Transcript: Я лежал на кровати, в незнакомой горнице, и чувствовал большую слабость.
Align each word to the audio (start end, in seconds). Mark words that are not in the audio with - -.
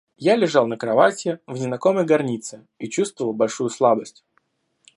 Я 0.17 0.35
лежал 0.35 0.65
на 0.65 0.77
кровати, 0.77 1.37
в 1.45 1.51
незнакомой 1.53 2.07
горнице, 2.07 2.65
и 2.79 2.87
чувствовал 2.89 3.33
большую 3.33 3.69
слабость. 3.69 4.23